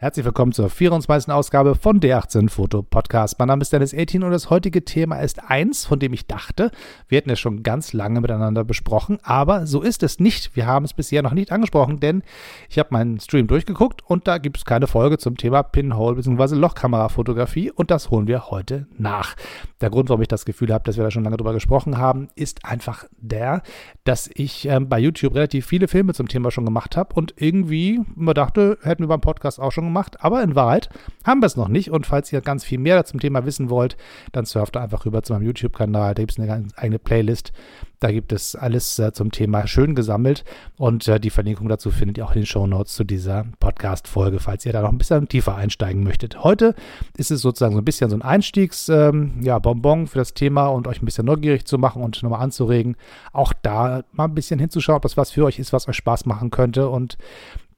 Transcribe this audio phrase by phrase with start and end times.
[0.00, 1.32] Herzlich willkommen zur 24.
[1.32, 3.36] Ausgabe von D18 Foto Podcast.
[3.40, 6.70] Mein Name ist Dennis 18 und das heutige Thema ist eins, von dem ich dachte,
[7.08, 10.54] wir hätten es schon ganz lange miteinander besprochen, aber so ist es nicht.
[10.54, 12.22] Wir haben es bisher noch nicht angesprochen, denn
[12.70, 16.54] ich habe meinen Stream durchgeguckt und da gibt es keine Folge zum Thema Pinhole bzw.
[16.54, 19.34] Lochkamerafotografie und das holen wir heute nach.
[19.80, 22.28] Der Grund, warum ich das Gefühl habe, dass wir da schon lange drüber gesprochen haben,
[22.36, 23.62] ist einfach der,
[24.04, 28.00] dass ich äh, bei YouTube relativ viele Filme zum Thema schon gemacht habe und irgendwie
[28.14, 30.88] immer dachte, hätten wir beim Podcast auch schon gemacht, aber in Wahrheit
[31.24, 31.90] haben wir es noch nicht.
[31.90, 33.96] Und falls ihr ganz viel mehr zum Thema wissen wollt,
[34.32, 36.14] dann surft einfach rüber zu meinem YouTube-Kanal.
[36.14, 37.52] Da gibt es eine eigene Playlist.
[38.00, 40.44] Da gibt es alles äh, zum Thema schön gesammelt
[40.76, 44.38] und äh, die Verlinkung dazu findet ihr auch in den Show Notes zu dieser Podcast-Folge,
[44.38, 46.44] falls ihr da noch ein bisschen tiefer einsteigen möchtet.
[46.44, 46.76] Heute
[47.16, 50.86] ist es sozusagen so ein bisschen so ein Einstiegsbonbon ähm, ja, für das Thema und
[50.86, 52.96] euch ein bisschen neugierig zu machen und nochmal anzuregen,
[53.32, 56.24] auch da mal ein bisschen hinzuschauen, ob das was für euch ist, was euch Spaß
[56.26, 57.18] machen könnte und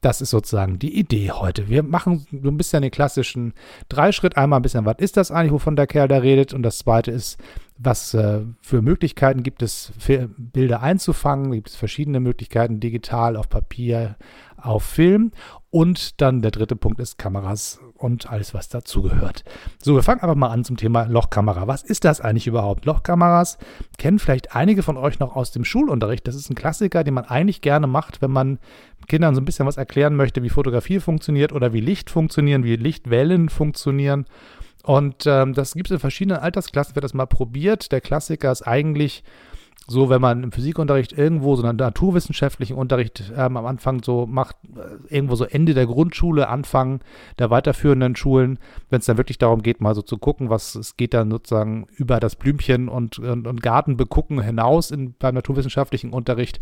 [0.01, 1.69] das ist sozusagen die Idee heute.
[1.69, 3.53] Wir machen so ein bisschen den klassischen
[3.89, 4.37] Dreischritt.
[4.37, 6.55] Einmal ein bisschen, was ist das eigentlich, wovon der Kerl da redet?
[6.55, 7.39] Und das zweite ist,
[7.77, 9.93] was äh, für Möglichkeiten gibt es,
[10.37, 11.53] Bilder einzufangen?
[11.53, 14.17] Gibt es verschiedene Möglichkeiten, digital, auf Papier,
[14.63, 15.33] auf Film.
[15.71, 19.45] Und dann der dritte Punkt ist Kameras und alles, was dazugehört.
[19.81, 21.69] So, wir fangen aber mal an zum Thema Lochkamera.
[21.69, 22.87] Was ist das eigentlich überhaupt?
[22.87, 23.57] Lochkameras
[23.97, 26.27] kennen vielleicht einige von euch noch aus dem Schulunterricht.
[26.27, 28.59] Das ist ein Klassiker, den man eigentlich gerne macht, wenn man
[29.07, 32.77] Kindern so ein bisschen was erklären möchte, wie Fotografie funktioniert oder wie Licht funktionieren, wie
[32.77, 34.27] Lichtwellen funktionieren.
[34.83, 37.93] Und ähm, das gibt es in verschiedenen Altersklassen, wird das mal probiert.
[37.93, 39.23] Der Klassiker ist eigentlich
[39.91, 44.55] so, wenn man im Physikunterricht irgendwo so einen naturwissenschaftlichen Unterricht ähm, am Anfang so macht,
[44.77, 47.01] äh, irgendwo so Ende der Grundschule, Anfang
[47.41, 50.97] der weiterführenden Schulen, wenn es dann wirklich darum geht, mal so zu gucken, was es
[50.97, 56.13] geht dann sozusagen über das Blümchen und, und, und Garten begucken hinaus in, beim naturwissenschaftlichen
[56.13, 56.61] Unterricht.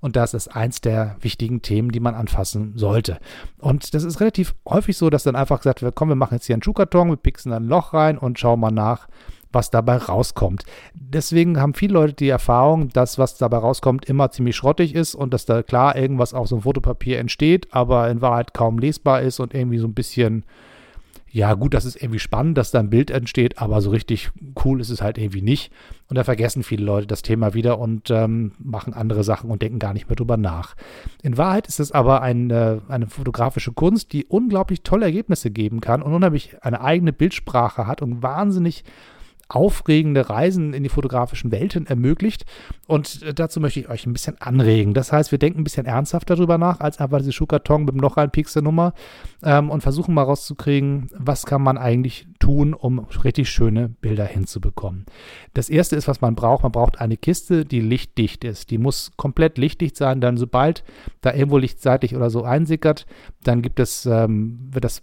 [0.00, 3.18] Und das ist eins der wichtigen Themen, die man anfassen sollte.
[3.58, 6.46] Und das ist relativ häufig so, dass dann einfach gesagt wird, komm, wir machen jetzt
[6.46, 9.06] hier einen Schuhkarton, wir pixen ein Loch rein und schauen mal nach,
[9.52, 10.64] was dabei rauskommt.
[10.94, 15.34] Deswegen haben viele Leute die Erfahrung, dass was dabei rauskommt immer ziemlich schrottig ist und
[15.34, 19.40] dass da klar irgendwas auf so einem Fotopapier entsteht, aber in Wahrheit kaum lesbar ist
[19.40, 20.44] und irgendwie so ein bisschen,
[21.32, 24.30] ja gut, das ist irgendwie spannend, dass da ein Bild entsteht, aber so richtig
[24.64, 25.72] cool ist es halt irgendwie nicht.
[26.08, 29.78] Und da vergessen viele Leute das Thema wieder und ähm, machen andere Sachen und denken
[29.78, 30.74] gar nicht mehr drüber nach.
[31.22, 36.02] In Wahrheit ist es aber eine, eine fotografische Kunst, die unglaublich tolle Ergebnisse geben kann
[36.02, 38.84] und unheimlich eine eigene Bildsprache hat und wahnsinnig
[39.50, 42.44] aufregende Reisen in die fotografischen Welten ermöglicht.
[42.86, 44.94] Und äh, dazu möchte ich euch ein bisschen anregen.
[44.94, 48.16] Das heißt, wir denken ein bisschen ernsthafter darüber nach, als einfach diese Schuhkarton mit noch
[48.16, 48.30] ein
[48.62, 48.94] Nummer
[49.42, 55.06] ähm, und versuchen mal rauszukriegen, was kann man eigentlich tun, um richtig schöne Bilder hinzubekommen.
[55.54, 56.64] Das erste ist, was man braucht.
[56.64, 58.72] Man braucht eine Kiste, die lichtdicht ist.
[58.72, 60.82] Die muss komplett lichtdicht sein, denn sobald
[61.20, 63.06] da irgendwo lichtseitig oder so einsickert,
[63.44, 65.02] dann gibt es, ähm, wird das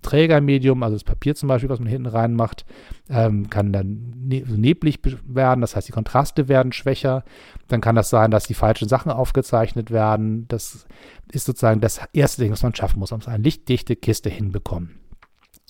[0.00, 2.64] Trägermedium, also das Papier zum Beispiel, was man hinten reinmacht,
[3.10, 7.24] ähm, kann dann ne neblig werden, das heißt, die Kontraste werden schwächer.
[7.68, 10.46] Dann kann das sein, dass die falschen Sachen aufgezeichnet werden.
[10.48, 10.86] Das
[11.30, 14.99] ist sozusagen das erste Ding, was man schaffen muss, man muss eine lichtdichte Kiste hinbekommen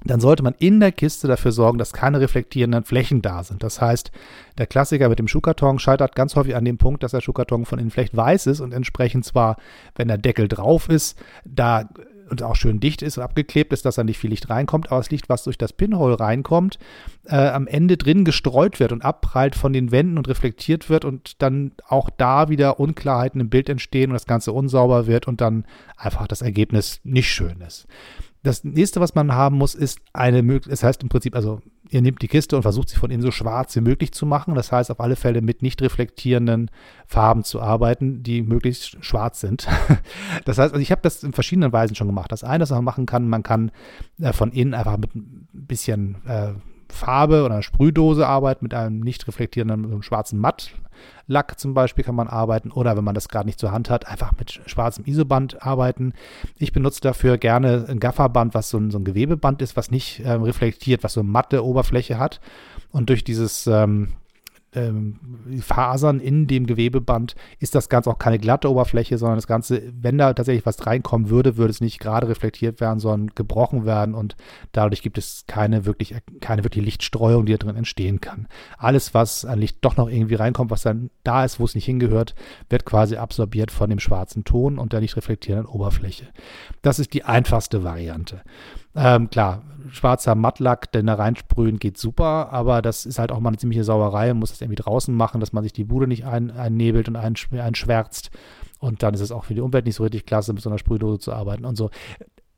[0.04, 3.62] dann sollte man in der Kiste dafür sorgen, dass keine reflektierenden Flächen da sind.
[3.62, 4.10] Das heißt,
[4.56, 7.78] der Klassiker mit dem Schuhkarton scheitert ganz häufig an dem Punkt, dass der Schuhkarton von
[7.78, 9.56] innen vielleicht weiß ist und entsprechend zwar,
[9.96, 11.88] wenn der Deckel drauf ist, da
[12.30, 15.10] und auch schön dicht ist, abgeklebt ist, dass da nicht viel Licht reinkommt, aber das
[15.10, 16.78] Licht, was durch das Pinhole reinkommt,
[17.26, 21.42] äh, am Ende drin gestreut wird und abprallt von den Wänden und reflektiert wird und
[21.42, 25.64] dann auch da wieder Unklarheiten im Bild entstehen und das Ganze unsauber wird und dann
[25.96, 27.86] einfach das Ergebnis nicht schön ist.
[28.42, 32.00] Das nächste, was man haben muss, ist eine Möglichkeit, das heißt im Prinzip, also ihr
[32.00, 34.54] nehmt die Kiste und versucht sie von innen so schwarz wie möglich zu machen.
[34.54, 36.70] Das heißt, auf alle Fälle mit nicht reflektierenden
[37.06, 39.68] Farben zu arbeiten, die möglichst schwarz sind.
[40.44, 42.32] Das heißt, also ich habe das in verschiedenen Weisen schon gemacht.
[42.32, 43.70] Das eine, was man machen kann, man kann
[44.20, 46.52] äh, von innen einfach mit ein bisschen äh,
[46.90, 52.70] Farbe oder Sprühdose arbeiten, mit einem nicht reflektierenden schwarzen Mattlack zum Beispiel kann man arbeiten
[52.70, 56.12] oder wenn man das gerade nicht zur Hand hat, einfach mit schwarzem Isoband arbeiten.
[56.58, 60.22] Ich benutze dafür gerne ein Gafferband, was so ein, so ein Gewebeband ist, was nicht
[60.24, 62.40] ähm, reflektiert, was so eine matte Oberfläche hat.
[62.92, 64.08] Und durch dieses ähm,
[64.72, 70.16] Fasern in dem Gewebeband ist das Ganze auch keine glatte Oberfläche, sondern das Ganze, wenn
[70.16, 74.36] da tatsächlich was reinkommen würde, würde es nicht gerade reflektiert werden, sondern gebrochen werden und
[74.70, 78.46] dadurch gibt es keine wirklich, keine wirklich Lichtstreuung, die da drin entstehen kann.
[78.78, 81.86] Alles, was an Licht doch noch irgendwie reinkommt, was dann da ist, wo es nicht
[81.86, 82.36] hingehört,
[82.68, 86.28] wird quasi absorbiert von dem schwarzen Ton und der nicht reflektierenden Oberfläche.
[86.82, 88.42] Das ist die einfachste Variante.
[88.94, 93.50] Ähm, klar, schwarzer Mattlack, den da reinsprühen, geht super, aber das ist halt auch mal
[93.50, 94.28] eine ziemliche Sauerei.
[94.28, 98.30] Man muss irgendwie draußen machen, dass man sich die Bude nicht ein, einnebelt und einschwärzt.
[98.78, 100.78] Und dann ist es auch für die Umwelt nicht so richtig klasse, mit so einer
[100.78, 101.90] Sprühdose zu arbeiten und so.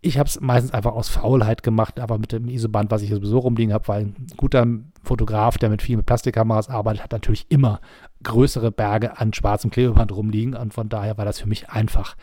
[0.00, 3.38] Ich habe es meistens einfach aus Faulheit gemacht, aber mit dem ISO-Band, was ich sowieso
[3.38, 4.66] rumliegen habe, weil ein guter
[5.04, 7.80] Fotograf, der mit viel mit Plastikkameras arbeitet, hat natürlich immer
[8.22, 12.16] größere Berge an schwarzem Klebeband rumliegen und von daher war das für mich einfach.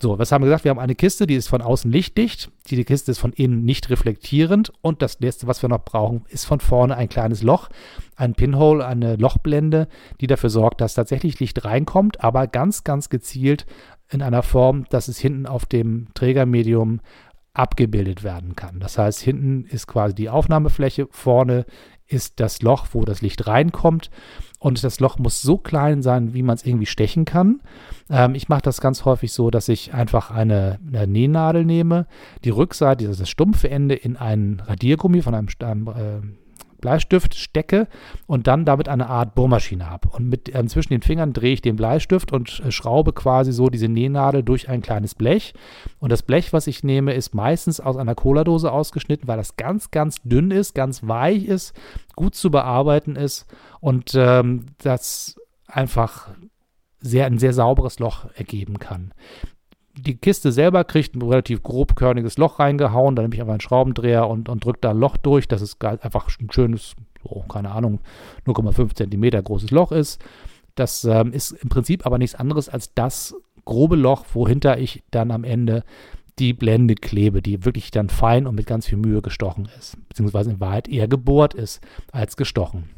[0.00, 0.64] So, was haben wir gesagt?
[0.64, 3.90] Wir haben eine Kiste, die ist von außen lichtdicht, die, Kiste ist von innen nicht
[3.90, 7.68] reflektierend und das letzte, was wir noch brauchen, ist von vorne ein kleines Loch,
[8.16, 9.88] ein Pinhole, eine Lochblende,
[10.20, 13.66] die dafür sorgt, dass tatsächlich Licht reinkommt, aber ganz, ganz gezielt
[14.08, 17.00] in einer Form, dass es hinten auf dem Trägermedium
[17.56, 18.80] abgebildet werden kann.
[18.80, 21.64] Das heißt, hinten ist quasi die Aufnahmefläche, vorne
[22.06, 24.10] ist das Loch, wo das Licht reinkommt.
[24.66, 27.60] Und das Loch muss so klein sein, wie man es irgendwie stechen kann.
[28.10, 32.08] Ähm, ich mache das ganz häufig so, dass ich einfach eine, eine Nähnadel nehme,
[32.42, 36.45] die Rückseite, also das stumpfe Ende in einen Radiergummi von einem, einem äh,
[36.86, 37.88] Bleistift stecke
[38.28, 40.08] und dann damit eine Art Bohrmaschine habe.
[40.10, 43.70] Und mit äh, zwischen den Fingern drehe ich den Bleistift und äh, schraube quasi so
[43.70, 45.52] diese Nähnadel durch ein kleines Blech.
[45.98, 49.90] Und das Blech, was ich nehme, ist meistens aus einer Cola-Dose ausgeschnitten, weil das ganz,
[49.90, 51.74] ganz dünn ist, ganz weich ist,
[52.14, 53.46] gut zu bearbeiten ist
[53.80, 55.34] und ähm, das
[55.66, 56.28] einfach
[57.00, 59.12] sehr, ein sehr sauberes Loch ergeben kann
[59.96, 63.16] die Kiste selber kriegt ein relativ grobkörniges Loch reingehauen.
[63.16, 65.80] Dann nehme ich einfach einen Schraubendreher und, und drücke da ein Loch durch, dass es
[65.80, 68.00] einfach ein schönes, so, keine Ahnung,
[68.46, 70.22] 0,5 Zentimeter großes Loch ist.
[70.74, 73.34] Das ähm, ist im Prinzip aber nichts anderes als das
[73.64, 75.82] grobe Loch, wohinter ich dann am Ende
[76.38, 80.50] die Blende klebe, die wirklich dann fein und mit ganz viel Mühe gestochen ist, beziehungsweise
[80.50, 81.80] in Wahrheit eher gebohrt ist
[82.12, 82.90] als gestochen.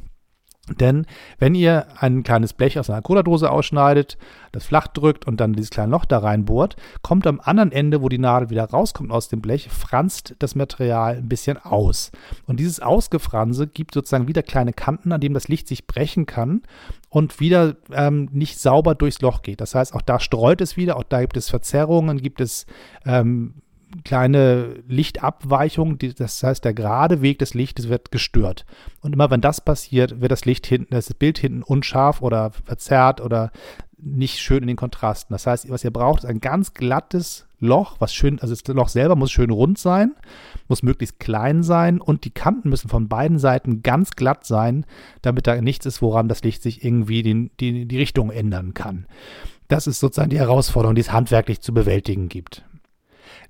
[0.76, 1.06] Denn
[1.38, 4.18] wenn ihr ein kleines Blech aus einer Cola-Dose ausschneidet,
[4.52, 8.08] das flach drückt und dann dieses kleine Loch da reinbohrt, kommt am anderen Ende, wo
[8.08, 12.10] die Nadel wieder rauskommt aus dem Blech, franzt das Material ein bisschen aus.
[12.46, 16.62] Und dieses Ausgefranse gibt sozusagen wieder kleine Kanten, an denen das Licht sich brechen kann
[17.10, 19.60] und wieder ähm, nicht sauber durchs Loch geht.
[19.60, 22.66] Das heißt, auch da streut es wieder, auch da gibt es Verzerrungen, gibt es
[23.04, 23.54] ähm,
[24.04, 28.66] kleine Lichtabweichung, die, das heißt, der gerade Weg des Lichtes wird gestört.
[29.00, 33.20] Und immer wenn das passiert, wird das Licht hinten, das Bild hinten unscharf oder verzerrt
[33.20, 33.50] oder
[34.00, 35.34] nicht schön in den Kontrasten.
[35.34, 38.88] Das heißt, was ihr braucht, ist ein ganz glattes Loch, was schön, also das Loch
[38.88, 40.14] selber muss schön rund sein,
[40.68, 44.86] muss möglichst klein sein und die Kanten müssen von beiden Seiten ganz glatt sein,
[45.22, 49.06] damit da nichts ist, woran das Licht sich irgendwie die, die, die Richtung ändern kann.
[49.66, 52.64] Das ist sozusagen die Herausforderung, die es handwerklich zu bewältigen gibt.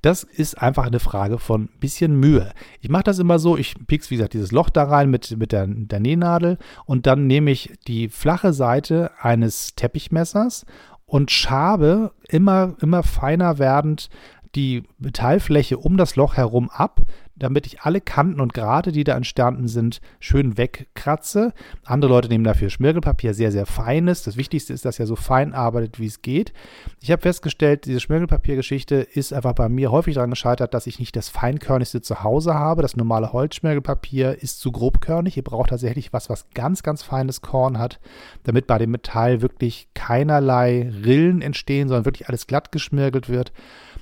[0.03, 2.53] Das ist einfach eine Frage von ein bisschen Mühe.
[2.81, 5.53] Ich mache das immer so, ich piekse, wie gesagt, dieses Loch da rein mit, mit
[5.53, 10.67] der, der Nähnadel und dann nehme ich die flache Seite eines Teppichmessers
[11.05, 14.09] und schabe immer, immer feiner werdend
[14.55, 17.03] die Metallfläche um das Loch herum ab,
[17.39, 21.53] damit ich alle Kanten und Grate, die da entstanden sind, schön wegkratze.
[21.85, 24.23] Andere Leute nehmen dafür Schmirgelpapier, sehr, sehr feines.
[24.23, 26.53] Das Wichtigste ist, dass er so fein arbeitet, wie es geht.
[27.01, 31.17] Ich habe festgestellt, diese Schmirgelpapiergeschichte ist einfach bei mir häufig daran gescheitert, dass ich nicht
[31.17, 32.83] das feinkörnigste zu Hause habe.
[32.83, 35.37] Das normale Holzschmirgelpapier ist zu grobkörnig.
[35.37, 38.01] Ihr braucht tatsächlich was, was ganz, ganz feines Korn hat,
[38.45, 43.53] damit bei dem Metall wirklich keinerlei Rillen entstehen, sondern wirklich alles glatt geschmirgelt wird.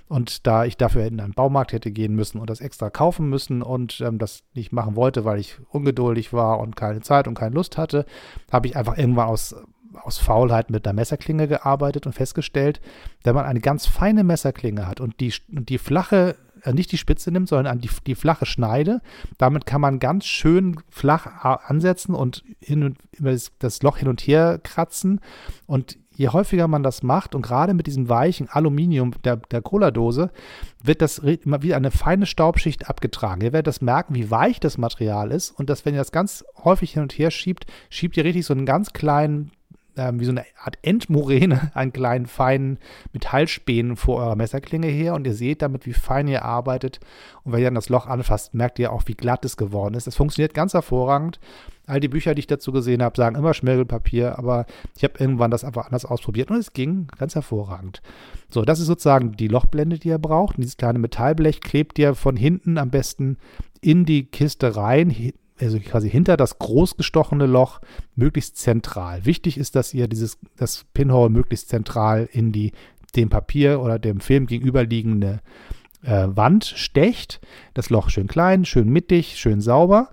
[0.09, 3.63] Und da ich dafür in einen Baumarkt hätte gehen müssen und das extra kaufen müssen
[3.63, 7.55] und ähm, das nicht machen wollte, weil ich ungeduldig war und keine Zeit und keine
[7.55, 8.07] Lust hatte,
[8.53, 9.57] habe ich einfach irgendwann aus,
[10.03, 12.81] aus Faulheit mit einer Messerklinge gearbeitet und festgestellt,
[13.25, 17.31] wenn man eine ganz feine Messerklinge hat und die, die flache äh, nicht die Spitze
[17.31, 19.01] nimmt, sondern die, die flache Schneide.
[19.39, 21.27] Damit kann man ganz schön flach
[21.65, 22.99] ansetzen und hin und,
[23.59, 25.21] das Loch hin und her kratzen.
[25.67, 30.31] Und je häufiger man das macht und gerade mit diesem weichen Aluminium der, der Cola-Dose,
[30.83, 33.43] wird das immer wieder eine feine Staubschicht abgetragen.
[33.43, 36.45] Ihr werdet das merken, wie weich das Material ist und dass, wenn ihr das ganz
[36.65, 39.53] häufig hin und her schiebt, schiebt ihr richtig so einen ganz kleinen
[39.97, 42.79] ähm, wie so eine Art Endmoräne, einen kleinen feinen
[43.13, 47.01] Metallspänen vor eurer Messerklinge her und ihr seht damit, wie fein ihr arbeitet.
[47.45, 50.07] Und wenn ihr dann das Loch anfasst, merkt ihr auch, wie glatt es geworden ist.
[50.07, 51.41] Es funktioniert ganz hervorragend.
[51.87, 55.53] All die Bücher, die ich dazu gesehen habe, sagen immer Schmirgelpapier, aber ich habe irgendwann
[55.53, 58.03] das einfach anders ausprobiert und es ging ganz hervorragend.
[58.51, 60.57] So, das ist sozusagen die Lochblende, die ihr braucht.
[60.57, 63.39] Und dieses kleine Metallblech klebt ihr von hinten am besten
[63.81, 65.11] in die Kiste rein,
[65.61, 67.81] also quasi hinter das großgestochene Loch
[68.15, 69.25] möglichst zentral.
[69.25, 72.73] Wichtig ist, dass ihr dieses, das Pinhole möglichst zentral in die
[73.15, 75.41] dem Papier oder dem Film gegenüberliegende
[76.03, 77.41] äh, Wand stecht.
[77.75, 80.11] Das Loch schön klein, schön mittig, schön sauber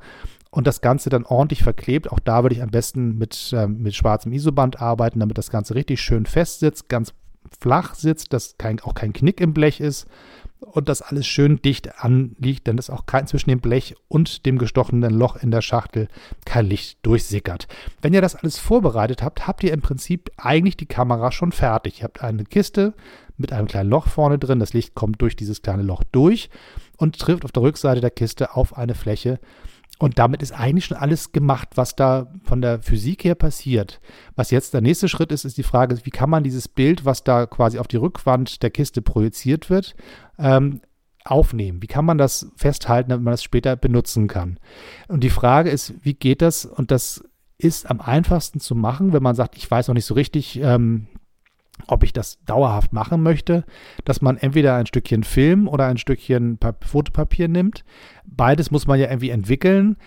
[0.51, 2.11] und das Ganze dann ordentlich verklebt.
[2.11, 5.75] Auch da würde ich am besten mit, äh, mit schwarzem Isoband arbeiten, damit das Ganze
[5.75, 7.13] richtig schön fest sitzt, ganz
[7.59, 10.07] flach sitzt, dass kein, auch kein Knick im Blech ist
[10.63, 14.57] und das alles schön dicht anliegt, denn es auch kein, zwischen dem Blech und dem
[14.57, 16.07] gestochenen Loch in der Schachtel
[16.45, 17.67] kein Licht durchsickert.
[18.01, 21.99] Wenn ihr das alles vorbereitet habt, habt ihr im Prinzip eigentlich die Kamera schon fertig.
[21.99, 22.93] Ihr habt eine Kiste
[23.37, 24.59] mit einem kleinen Loch vorne drin.
[24.59, 26.49] Das Licht kommt durch dieses kleine Loch durch
[26.97, 29.39] und trifft auf der Rückseite der Kiste auf eine Fläche.
[29.99, 34.01] Und damit ist eigentlich schon alles gemacht, was da von der Physik her passiert.
[34.35, 37.23] Was jetzt der nächste Schritt ist, ist die Frage, wie kann man dieses Bild, was
[37.23, 39.95] da quasi auf die Rückwand der Kiste projiziert wird,
[40.39, 40.81] ähm,
[41.23, 41.81] aufnehmen?
[41.81, 44.59] Wie kann man das festhalten, damit man das später benutzen kann?
[45.07, 46.65] Und die Frage ist, wie geht das?
[46.65, 47.23] Und das
[47.57, 51.07] ist am einfachsten zu machen, wenn man sagt, ich weiß noch nicht so richtig, ähm,
[51.87, 53.65] ob ich das dauerhaft machen möchte,
[54.05, 57.83] dass man entweder ein Stückchen Film oder ein Stückchen Fotopapier nimmt.
[58.25, 59.97] Beides muss man ja irgendwie entwickeln.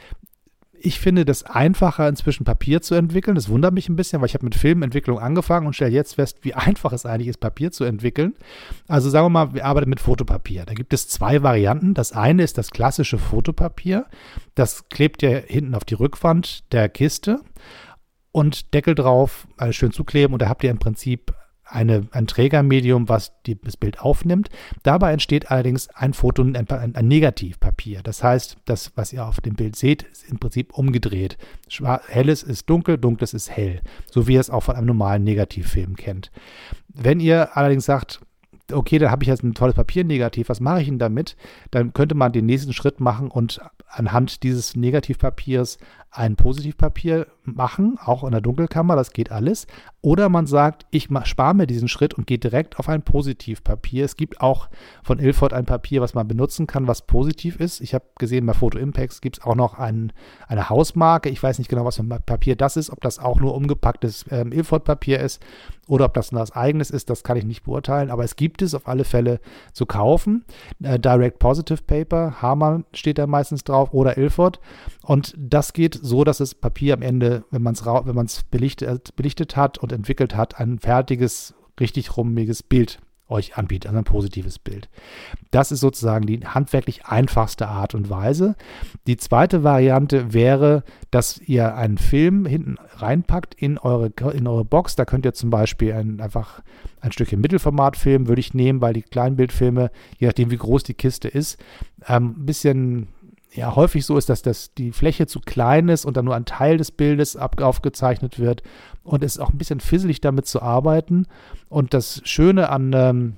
[0.79, 3.35] Ich finde das einfacher, inzwischen Papier zu entwickeln.
[3.35, 6.39] Das wundert mich ein bisschen, weil ich habe mit Filmentwicklung angefangen und stelle jetzt fest,
[6.43, 8.35] wie einfach es eigentlich ist, Papier zu entwickeln.
[8.87, 10.65] Also sagen wir mal, wir arbeiten mit Fotopapier.
[10.67, 11.95] Da gibt es zwei Varianten.
[11.95, 14.07] Das eine ist das klassische Fotopapier.
[14.55, 17.41] Das klebt ja hinten auf die Rückwand der Kiste
[18.37, 21.33] und Deckel drauf, alles schön zukleben und da habt ihr im Prinzip
[21.67, 24.49] eine, ein Trägermedium, was die, das Bild aufnimmt.
[24.83, 28.03] Dabei entsteht allerdings ein Foto, ein, ein, Negativpapier.
[28.03, 31.37] Das heißt, das, was ihr auf dem Bild seht, ist im Prinzip umgedreht.
[31.69, 33.81] Schwar helles ist dunkel, dunkles ist hell.
[34.11, 36.31] So wie ihr es auch von einem normalen Negativfilm kennt.
[36.89, 38.21] Wenn ihr allerdings sagt,
[38.73, 41.37] okay, dann habe ich jetzt ein tolles Papiernegativ, was mache ich denn damit?
[41.71, 45.79] Dann könnte man den nächsten Schritt machen und anhand dieses Negativpapiers
[46.17, 49.67] ein Positivpapier machen, auch in der Dunkelkammer, das geht alles.
[50.01, 54.05] Oder man sagt, ich spare mir diesen Schritt und gehe direkt auf ein Positivpapier.
[54.05, 54.69] Es gibt auch
[55.03, 57.81] von Ilford ein Papier, was man benutzen kann, was positiv ist.
[57.81, 60.13] Ich habe gesehen, bei Photo Impacts gibt es auch noch ein,
[60.49, 61.29] eine Hausmarke.
[61.29, 64.25] Ich weiß nicht genau, was für ein Papier das ist, ob das auch nur umgepacktes
[64.31, 65.43] ähm, Ilford-Papier ist
[65.89, 68.11] oder ob das was eigenes ist, das kann ich nicht beurteilen.
[68.11, 69.41] Aber es gibt es auf alle Fälle
[69.73, 70.45] zu kaufen.
[70.83, 74.61] Äh, Direct Positive Paper, Hamann steht da meistens drauf oder Ilford.
[75.03, 79.57] Und das geht so, dass das Papier am Ende, wenn man es wenn belichtet, belichtet
[79.57, 84.89] hat und entwickelt hat, ein fertiges, richtig rummiges Bild euch anbietet, also ein positives Bild.
[85.51, 88.55] Das ist sozusagen die handwerklich einfachste Art und Weise.
[89.07, 94.97] Die zweite Variante wäre, dass ihr einen Film hinten reinpackt in eure, in eure Box.
[94.97, 96.63] Da könnt ihr zum Beispiel ein, einfach
[97.01, 101.29] ein Stückchen Mittelformatfilm würde ich nehmen, weil die Kleinbildfilme, je nachdem wie groß die Kiste
[101.29, 101.59] ist,
[102.07, 103.09] ähm, ein bisschen
[103.53, 106.45] ja häufig so ist, dass das die Fläche zu klein ist und dann nur ein
[106.45, 108.63] Teil des Bildes ab, aufgezeichnet wird
[109.03, 111.27] und es ist auch ein bisschen fisselig damit zu arbeiten.
[111.69, 113.37] Und das Schöne an ähm,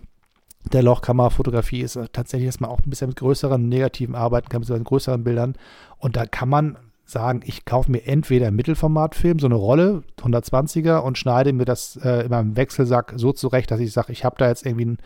[0.73, 4.85] der Lochkammerfotografie ist tatsächlich, dass man auch ein bisschen mit größeren Negativen arbeiten kann, mit
[4.85, 5.55] größeren Bildern.
[5.99, 10.99] Und da kann man sagen, ich kaufe mir entweder einen Mittelformatfilm, so eine Rolle, 120er,
[10.99, 14.37] und schneide mir das äh, in meinem Wechselsack so zurecht, dass ich sage, ich habe
[14.39, 14.99] da jetzt irgendwie ein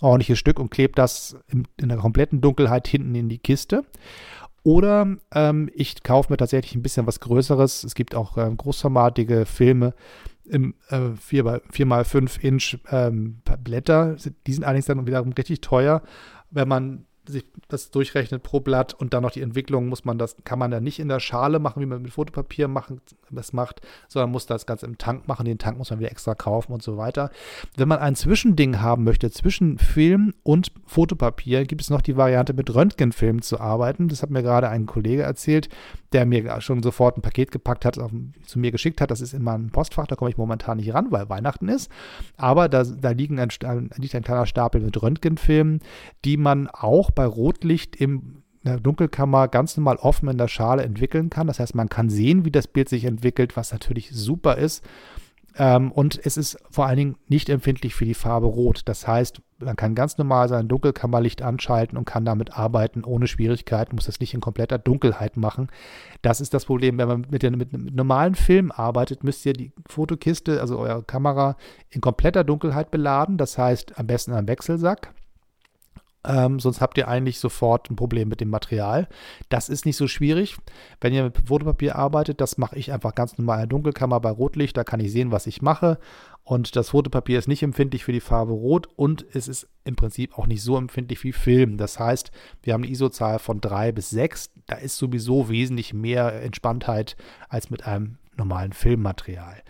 [0.00, 3.84] ordentliches Stück und klebe das in, in der kompletten Dunkelheit hinten in die Kiste.
[4.62, 7.84] Oder ähm, ich kaufe mir tatsächlich ein bisschen was Größeres.
[7.84, 9.94] Es gibt auch ähm, großformatige Filme
[10.44, 14.16] im äh, 4x5 Inch ähm, Blätter.
[14.46, 16.02] Die sind allerdings dann wiederum richtig teuer.
[16.50, 20.36] Wenn man sich das durchrechnet pro Blatt und dann noch die Entwicklung muss man das,
[20.44, 23.00] kann man dann nicht in der Schale machen, wie man mit Fotopapier machen,
[23.30, 25.44] das macht, sondern muss das Ganze im Tank machen.
[25.44, 27.30] Den Tank muss man wieder extra kaufen und so weiter.
[27.76, 32.52] Wenn man ein Zwischending haben möchte, zwischen Film und Fotopapier, gibt es noch die Variante
[32.52, 34.08] mit Röntgenfilm zu arbeiten.
[34.08, 35.68] Das hat mir gerade ein Kollege erzählt,
[36.12, 38.10] der mir schon sofort ein Paket gepackt hat, auf,
[38.44, 39.10] zu mir geschickt hat.
[39.10, 41.90] Das ist in meinem Postfach, da komme ich momentan nicht ran, weil Weihnachten ist.
[42.36, 43.50] Aber da, da liegen ein,
[43.96, 45.80] liegt ein kleiner Stapel mit Röntgenfilmen,
[46.24, 51.30] die man auch bei Rotlicht im der Dunkelkammer ganz normal offen in der Schale entwickeln
[51.30, 51.46] kann.
[51.46, 54.84] Das heißt, man kann sehen, wie das Bild sich entwickelt, was natürlich super ist.
[55.56, 58.82] Ähm, und es ist vor allen Dingen nicht empfindlich für die Farbe Rot.
[58.84, 63.94] Das heißt, man kann ganz normal sein Dunkelkammerlicht anschalten und kann damit arbeiten ohne Schwierigkeiten,
[63.94, 65.68] muss das nicht in kompletter Dunkelheit machen.
[66.22, 69.52] Das ist das Problem, wenn man mit, den, mit einem normalen Film arbeitet, müsst ihr
[69.52, 71.56] die Fotokiste, also eure Kamera,
[71.90, 73.36] in kompletter Dunkelheit beladen.
[73.36, 75.12] Das heißt, am besten einen Wechselsack.
[76.22, 79.08] Ähm, sonst habt ihr eigentlich sofort ein Problem mit dem Material.
[79.48, 80.56] Das ist nicht so schwierig.
[81.00, 84.30] Wenn ihr mit Fotopapier arbeitet, das mache ich einfach ganz normal in der Dunkelkammer bei
[84.30, 84.76] Rotlicht.
[84.76, 85.98] Da kann ich sehen, was ich mache.
[86.44, 90.36] Und das Fotopapier ist nicht empfindlich für die Farbe Rot und es ist im Prinzip
[90.36, 91.76] auch nicht so empfindlich wie Film.
[91.76, 94.50] Das heißt, wir haben eine ISO-Zahl von 3 bis 6.
[94.66, 97.16] Da ist sowieso wesentlich mehr Entspanntheit
[97.48, 99.62] als mit einem normalen Filmmaterial.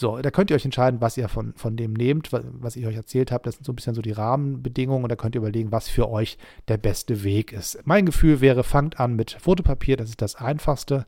[0.00, 2.94] So, da könnt ihr euch entscheiden, was ihr von, von dem nehmt, was, ich euch
[2.94, 3.42] erzählt habe.
[3.42, 6.08] Das sind so ein bisschen so die Rahmenbedingungen und da könnt ihr überlegen, was für
[6.08, 6.38] euch
[6.68, 7.80] der beste Weg ist.
[7.84, 11.04] Mein Gefühl wäre, fangt an mit Fotopapier, das ist das einfachste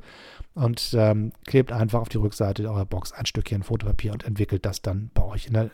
[0.54, 4.82] und ähm, klebt einfach auf die Rückseite eurer Box ein Stückchen Fotopapier und entwickelt das
[4.82, 5.70] dann bei euch in der,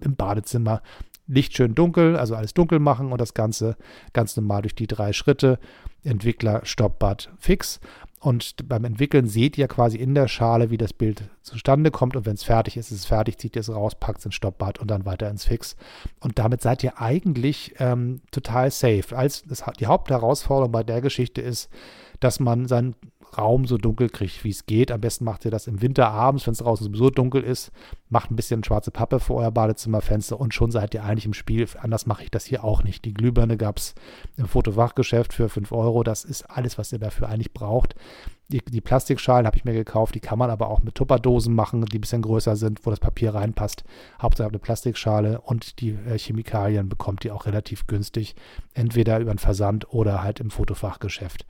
[0.00, 0.82] im Badezimmer
[1.26, 3.76] Licht schön dunkel, also alles dunkel machen und das Ganze
[4.12, 5.58] ganz normal durch die drei Schritte.
[6.04, 7.80] Entwickler, Stop, Bud, Fix.
[8.22, 12.14] Und beim Entwickeln seht ihr quasi in der Schale, wie das Bild zustande kommt.
[12.14, 14.36] Und wenn es fertig ist, ist es fertig, zieht ihr es raus, packt es ins
[14.36, 15.74] Stoppbad und dann weiter ins Fix.
[16.20, 19.16] Und damit seid ihr eigentlich ähm, total safe.
[19.16, 21.68] Als das, die Hauptherausforderung bei der Geschichte ist,
[22.20, 22.94] dass man seinen
[23.36, 24.90] Raum so dunkel kriegt, wie es geht.
[24.90, 27.70] Am besten macht ihr das im Winter abends, wenn es draußen sowieso dunkel ist.
[28.08, 31.66] Macht ein bisschen schwarze Pappe vor euer Badezimmerfenster und schon seid ihr eigentlich im Spiel.
[31.80, 33.04] Anders mache ich das hier auch nicht.
[33.04, 33.94] Die Glühbirne gab es
[34.36, 36.02] im Fotowachgeschäft für 5 Euro.
[36.02, 37.94] Das ist alles, was ihr dafür eigentlich braucht.
[38.48, 40.14] Die, die Plastikschalen habe ich mir gekauft.
[40.14, 43.00] Die kann man aber auch mit Tupperdosen machen, die ein bisschen größer sind, wo das
[43.00, 43.84] Papier reinpasst.
[44.20, 48.34] Hauptsache eine Plastikschale und die äh, Chemikalien bekommt ihr auch relativ günstig.
[48.74, 51.46] Entweder über einen Versand oder halt im Fotofachgeschäft.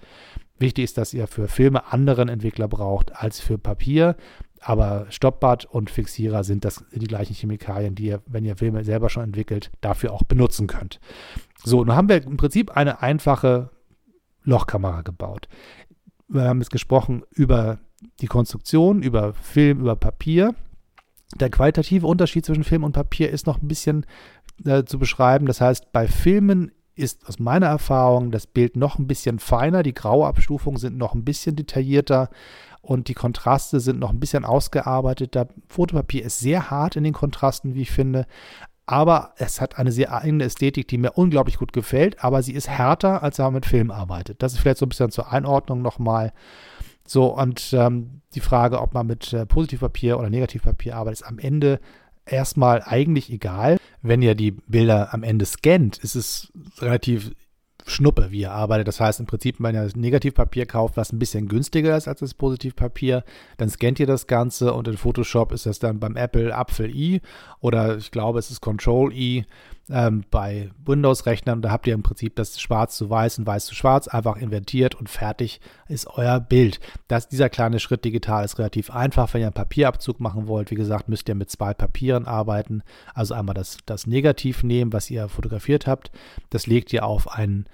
[0.63, 4.15] Wichtig ist, dass ihr für Filme anderen Entwickler braucht als für Papier.
[4.61, 9.11] Aber Stoppbad und Fixierer sind das die gleichen Chemikalien, die ihr, wenn ihr Filme selber
[9.11, 11.01] schon entwickelt, dafür auch benutzen könnt.
[11.65, 13.71] So, nun haben wir im Prinzip eine einfache
[14.45, 15.49] Lochkamera gebaut.
[16.29, 17.81] Wir haben jetzt gesprochen über
[18.21, 20.55] die Konstruktion, über Film, über Papier.
[21.35, 24.07] Der qualitative Unterschied zwischen Film und Papier ist noch ein bisschen
[24.65, 25.47] äh, zu beschreiben.
[25.47, 29.95] Das heißt, bei Filmen ist aus meiner Erfahrung das Bild noch ein bisschen feiner, die
[29.95, 32.29] Grauabstufungen sind noch ein bisschen detaillierter
[32.81, 35.49] und die Kontraste sind noch ein bisschen ausgearbeiteter.
[35.69, 38.27] Fotopapier ist sehr hart in den Kontrasten, wie ich finde,
[38.87, 42.69] aber es hat eine sehr eigene Ästhetik, die mir unglaublich gut gefällt, aber sie ist
[42.69, 44.43] härter, als wenn man mit Film arbeitet.
[44.43, 46.33] Das ist vielleicht so ein bisschen zur Einordnung nochmal.
[47.07, 51.39] So, und ähm, die Frage, ob man mit äh, Positivpapier oder Negativpapier arbeitet, ist am
[51.39, 51.81] Ende
[52.27, 53.79] erstmal eigentlich egal.
[54.03, 57.33] Wenn ihr die Bilder am Ende scannt, ist es relativ
[57.87, 58.89] Schnuppe, wie ihr arbeitet.
[58.89, 62.21] Das heißt im Prinzip, wenn ihr das Negativpapier kauft, was ein bisschen günstiger ist als
[62.21, 63.25] das Positivpapier,
[63.57, 67.21] dann scannt ihr das Ganze und in Photoshop ist das dann beim Apple Apfel i
[67.61, 69.45] oder ich glaube, es ist Control i
[69.91, 71.63] ähm, bei Windows-Rechnern.
[71.63, 74.95] Da habt ihr im Prinzip das Schwarz zu Weiß und Weiß zu Schwarz einfach invertiert
[74.95, 76.81] und fertig ist euer Bild.
[77.09, 79.33] Das, dieser kleine Schritt digital ist relativ einfach.
[79.33, 82.83] Wenn ihr einen Papierabzug machen wollt, wie gesagt, müsst ihr mit zwei Papieren arbeiten.
[83.15, 86.11] Also einmal das, das Negativ nehmen, was ihr fotografiert habt.
[86.51, 87.67] Das legt ihr auf ein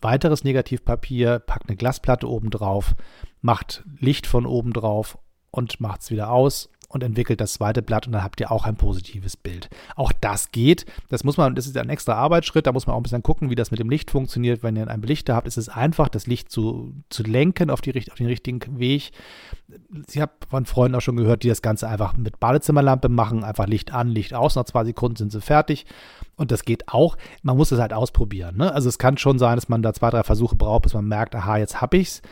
[0.00, 2.94] weiteres Negativpapier, packt eine Glasplatte oben drauf,
[3.40, 5.18] macht Licht von oben drauf
[5.50, 8.64] und macht es wieder aus und entwickelt das zweite Blatt und dann habt ihr auch
[8.64, 9.68] ein positives Bild.
[9.94, 10.86] Auch das geht.
[11.10, 12.66] Das muss man, das ist ein extra Arbeitsschritt.
[12.66, 14.62] Da muss man auch ein bisschen gucken, wie das mit dem Licht funktioniert.
[14.62, 17.90] Wenn ihr einen Belichter habt, ist es einfach, das Licht zu, zu lenken auf, die,
[18.10, 19.10] auf den richtigen Weg.
[20.08, 23.44] Ich habe von Freunden auch schon gehört, die das Ganze einfach mit Badezimmerlampe machen.
[23.44, 24.56] Einfach Licht an, Licht aus.
[24.56, 25.84] Nach zwei Sekunden sind sie fertig.
[26.36, 27.18] Und das geht auch.
[27.42, 28.56] Man muss es halt ausprobieren.
[28.56, 28.72] Ne?
[28.72, 31.34] Also es kann schon sein, dass man da zwei, drei Versuche braucht, bis man merkt,
[31.34, 32.22] aha, jetzt habe ich es.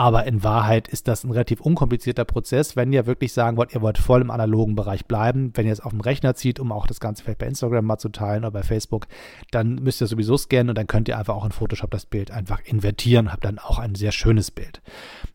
[0.00, 3.82] Aber in Wahrheit ist das ein relativ unkomplizierter Prozess, wenn ihr wirklich sagen wollt, ihr
[3.82, 5.52] wollt voll im analogen Bereich bleiben.
[5.52, 7.98] Wenn ihr es auf dem Rechner zieht, um auch das Ganze vielleicht bei Instagram mal
[7.98, 9.08] zu teilen oder bei Facebook,
[9.50, 12.30] dann müsst ihr sowieso scannen und dann könnt ihr einfach auch in Photoshop das Bild
[12.30, 14.80] einfach invertieren, habt dann auch ein sehr schönes Bild.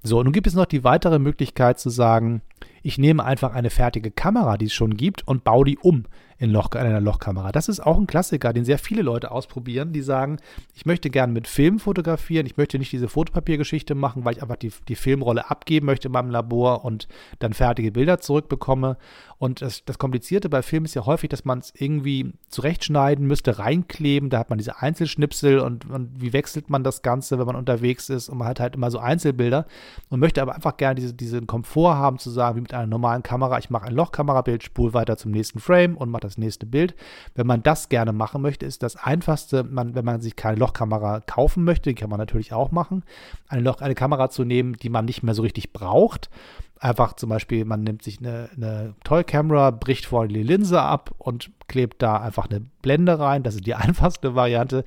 [0.02, 2.42] So, nun gibt es noch die weitere Möglichkeit zu sagen,
[2.82, 6.06] ich nehme einfach eine fertige Kamera, die es schon gibt, und baue die um
[6.38, 7.52] in, Loch, in einer Lochkamera.
[7.52, 10.38] Das ist auch ein Klassiker, den sehr viele Leute ausprobieren, die sagen,
[10.74, 14.58] ich möchte gerne mit Film fotografieren, ich möchte nicht diese Fotopapiergeschichte machen, weil ich einfach
[14.58, 17.08] die, die Filmrolle abgeben möchte in meinem Labor und
[17.40, 18.98] dann fertige Bilder zurückbekomme.
[19.38, 23.60] Und das, das Komplizierte bei Film ist ja häufig, dass man es irgendwie zurechtschneiden müsste,
[23.60, 24.30] reinkleben.
[24.30, 28.10] Da hat man diese Einzelschnipsel und, und wie wechselt man das Ganze, wenn man unterwegs
[28.10, 28.30] ist.
[28.30, 29.66] Und man hat halt immer so Einzelbilder
[30.10, 33.24] und möchte aber einfach gerne diese, diesen Komfort haben, zu sagen, wie mit einer normalen
[33.24, 36.96] Kamera, ich mache ein Lochkamerabild, spule weiter zum nächsten Frame und mache das nächste Bild.
[37.34, 41.22] Wenn man das gerne machen möchte, ist das einfachste, man, wenn man sich keine Lochkamera
[41.22, 43.04] kaufen möchte, die kann man natürlich auch machen,
[43.48, 46.30] eine, Loch, eine Kamera zu nehmen, die man nicht mehr so richtig braucht.
[46.78, 51.12] Einfach zum Beispiel, man nimmt sich eine, eine Toy Camera, bricht vorne die Linse ab
[51.18, 53.44] und klebt da einfach eine Blende rein.
[53.44, 54.84] Das ist die einfachste Variante.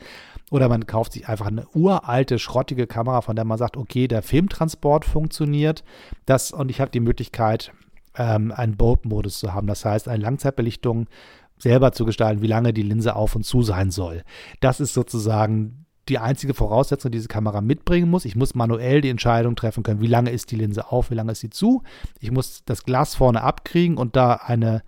[0.51, 4.23] Oder man kauft sich einfach eine uralte, schrottige Kamera, von der man sagt, okay, der
[4.23, 5.85] Filmtransport funktioniert.
[6.27, 7.73] Das und ich habe die Möglichkeit,
[8.19, 9.67] ähm, einen Bulb-Modus zu haben.
[9.67, 11.07] Das heißt, eine Langzeitbelichtung
[11.59, 14.23] selber zu gestalten, wie lange die Linse auf und zu sein soll.
[14.61, 18.25] Das ist sozusagen die einzige Voraussetzung, die diese Kamera mitbringen muss.
[18.25, 21.33] Ich muss manuell die Entscheidung treffen können, wie lange ist die Linse auf, wie lange
[21.33, 21.83] ist sie zu.
[22.21, 24.83] Ich muss das Glas vorne abkriegen und da eine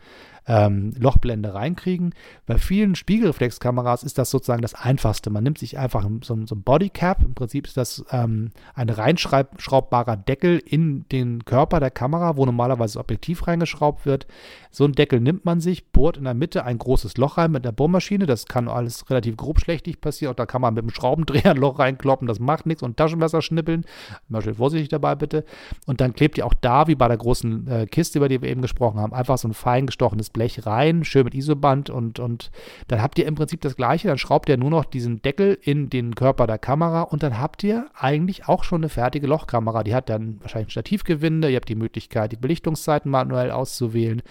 [0.47, 2.15] ähm, Lochblende reinkriegen.
[2.47, 5.31] Bei vielen Spiegelreflexkameras ist das sozusagen das Einfachste.
[5.31, 7.23] Man nimmt sich einfach so, so ein Bodycap.
[7.23, 12.95] Im Prinzip ist das ähm, ein reinschraubbarer Deckel in den Körper der Kamera, wo normalerweise
[12.95, 14.27] das Objektiv reingeschraubt wird.
[14.71, 17.65] So einen Deckel nimmt man sich, bohrt in der Mitte ein großes Loch rein mit
[17.65, 18.27] der Bohrmaschine.
[18.27, 20.31] Das kann alles relativ grobschlächtig passieren.
[20.31, 22.27] Und da kann man mit dem Schraubendreher ein Loch reinkloppen.
[22.27, 22.83] Das macht nichts.
[22.83, 23.85] Und Taschenmesser schnippeln.
[24.29, 25.45] Mal schön vorsichtig dabei bitte.
[25.87, 28.49] Und dann klebt ihr auch da, wie bei der großen äh, Kiste, über die wir
[28.49, 32.51] eben gesprochen haben, einfach so ein fein gestochenes Blech rein, schön mit Isoband und, und
[32.89, 34.09] dann habt ihr im Prinzip das gleiche.
[34.09, 37.63] Dann schraubt ihr nur noch diesen Deckel in den Körper der Kamera und dann habt
[37.65, 39.83] ihr eigentlich auch schon eine fertige Lochkamera.
[39.83, 44.23] Die hat dann wahrscheinlich ein Stativgewinde, ihr habt die Möglichkeit, die Belichtungszeiten manuell auszuwählen.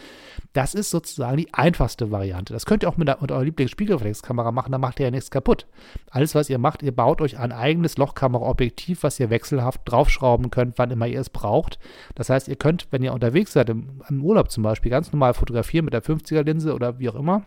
[0.59, 2.51] Das ist sozusagen die einfachste Variante.
[2.51, 5.31] Das könnt ihr auch mit, der, mit eurer Lieblingsspiegelreflexkamera machen, da macht ihr ja nichts
[5.31, 5.67] kaputt.
[6.11, 10.77] Alles, was ihr macht, ihr baut euch ein eigenes Lochkameraobjektiv, was ihr wechselhaft draufschrauben könnt,
[10.77, 11.79] wann immer ihr es braucht.
[12.13, 15.33] Das heißt, ihr könnt, wenn ihr unterwegs seid, im, im Urlaub zum Beispiel, ganz normal
[15.33, 17.45] fotografieren mit der 50er Linse oder wie auch immer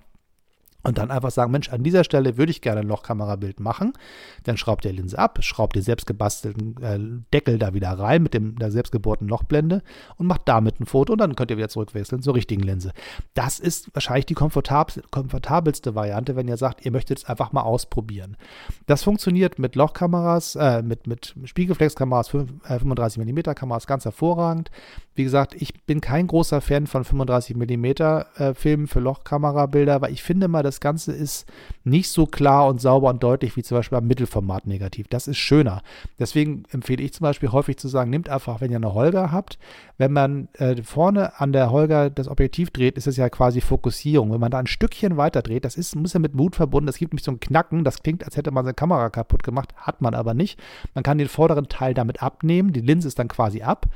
[0.82, 3.92] und dann einfach sagen, Mensch, an dieser Stelle würde ich gerne ein Lochkamerabild machen.
[4.44, 6.98] Dann schraubt ihr Linse ab, schraubt den selbstgebastelten äh,
[7.32, 9.82] Deckel da wieder rein mit dem, der selbstgebohrten Lochblende
[10.16, 12.92] und macht damit ein Foto und dann könnt ihr wieder zurückwechseln zur richtigen Linse.
[13.34, 17.62] Das ist wahrscheinlich die komfortab komfortabelste Variante, wenn ihr sagt, ihr möchtet es einfach mal
[17.62, 18.36] ausprobieren.
[18.86, 24.70] Das funktioniert mit Lochkameras, äh, mit, mit Spiegelflexkameras, 35 mm Kameras ganz hervorragend.
[25.14, 30.12] Wie gesagt, ich bin kein großer Fan von 35 mm äh, Filmen für Lochkamerabilder, weil
[30.12, 31.46] ich finde mal, das Ganze ist
[31.84, 35.06] nicht so klar und sauber und deutlich wie zum Beispiel beim Mittelformat negativ.
[35.08, 35.82] Das ist schöner.
[36.18, 39.58] Deswegen empfehle ich zum Beispiel häufig zu sagen, nehmt einfach, wenn ihr eine Holger habt,
[39.98, 44.32] wenn man äh, vorne an der Holger das Objektiv dreht, ist es ja quasi Fokussierung.
[44.32, 46.96] Wenn man da ein Stückchen weiter dreht, das ist, muss ja mit Mut verbunden, das
[46.96, 50.00] gibt nämlich so ein Knacken, das klingt, als hätte man seine Kamera kaputt gemacht, hat
[50.00, 50.58] man aber nicht.
[50.94, 53.88] Man kann den vorderen Teil damit abnehmen, die Linse ist dann quasi ab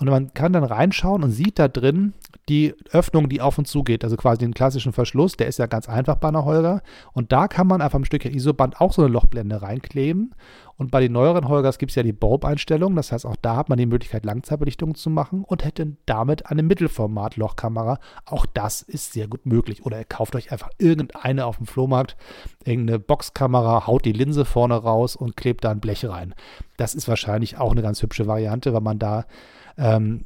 [0.00, 2.14] und man kann dann reinschauen und sieht da drin
[2.48, 5.66] die Öffnung, die auf und zu geht, also quasi den klassischen Verschluss, der ist ja
[5.66, 6.80] ganz einfach bei einer Holger.
[7.12, 10.34] Und da kann man einfach ein Stückchen Isoband auch so eine Lochblende reinkleben.
[10.78, 13.68] Und bei den neueren Holgers gibt es ja die Bulb-Einstellung, das heißt, auch da hat
[13.68, 17.98] man die Möglichkeit, Langzeitbelichtung zu machen und hätte damit eine Mittelformat-Lochkamera.
[18.24, 19.84] Auch das ist sehr gut möglich.
[19.84, 22.16] Oder ihr kauft euch einfach irgendeine auf dem Flohmarkt,
[22.64, 26.34] irgendeine Boxkamera, haut die Linse vorne raus und klebt da ein Blech rein.
[26.78, 29.26] Das ist wahrscheinlich auch eine ganz hübsche Variante, weil man da
[29.76, 30.24] ähm,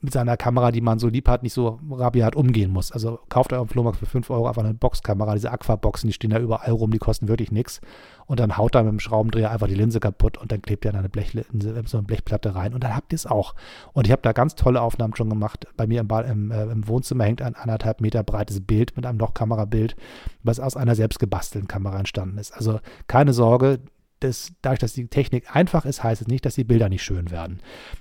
[0.00, 2.92] mit seiner Kamera, die man so lieb hat, nicht so rabiat umgehen muss.
[2.92, 6.12] Also kauft euch auf dem Flohmarkt für 5 Euro einfach eine Boxkamera, diese Aquaboxen, die
[6.12, 7.80] stehen da überall rum, die kosten wirklich nichts.
[8.26, 10.92] Und dann haut da mit dem Schraubendreher einfach die Linse kaputt und dann klebt ihr
[10.92, 13.54] dann eine Blechlinse, so eine Blechplatte rein und dann habt ihr es auch.
[13.92, 15.66] Und ich habe da ganz tolle Aufnahmen schon gemacht.
[15.76, 19.18] Bei mir im, im, äh, im, Wohnzimmer hängt ein anderthalb Meter breites Bild mit einem
[19.18, 19.96] Lochkamerabild,
[20.44, 22.52] was aus einer selbst gebastelten Kamera entstanden ist.
[22.52, 22.78] Also
[23.08, 23.80] keine Sorge,
[24.20, 27.30] das, dadurch, dass die Technik einfach ist, heißt es nicht, dass die Bilder nicht schön
[27.30, 27.60] werden.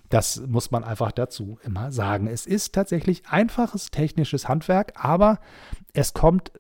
[0.10, 2.28] Das muss man einfach dazu immer sagen.
[2.28, 5.40] Es ist tatsächlich einfaches technisches Handwerk, aber
[5.94, 6.52] es kommt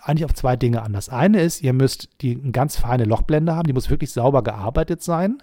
[0.00, 0.92] eigentlich auf zwei Dinge an.
[0.92, 4.42] Das eine ist, ihr müsst die eine ganz feine Lochblende haben, die muss wirklich sauber
[4.42, 5.38] gearbeitet sein.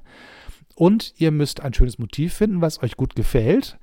[0.76, 3.78] Und ihr müsst ein schönes Motiv finden, was euch gut gefällt.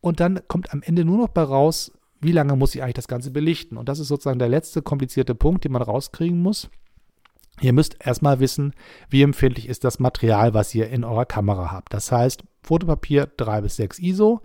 [0.00, 3.08] Und dann kommt am Ende nur noch bei raus, wie lange muss ich eigentlich das
[3.08, 3.76] Ganze belichten.
[3.76, 6.70] Und das ist sozusagen der letzte komplizierte Punkt, den man rauskriegen muss.
[7.60, 8.72] Ihr müsst erstmal wissen,
[9.08, 11.92] wie empfindlich ist das Material, was ihr in eurer Kamera habt.
[11.92, 14.42] Das heißt, Fotopapier 3 bis 6 ISO.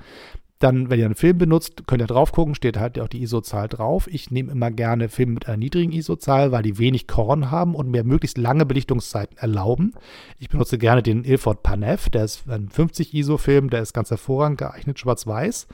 [0.59, 3.67] Dann, wenn ihr einen Film benutzt, könnt ihr drauf gucken, steht halt auch die ISO-Zahl
[3.67, 4.07] drauf.
[4.09, 7.91] Ich nehme immer gerne Filme mit einer niedrigen ISO-Zahl, weil die wenig Korn haben und
[7.91, 9.93] mir möglichst lange Belichtungszeiten erlauben.
[10.39, 14.57] Ich benutze gerne den Ilford Panef, der ist ein 50 ISO-Film, der ist ganz hervorragend
[14.57, 15.67] geeignet, schwarz-weiß.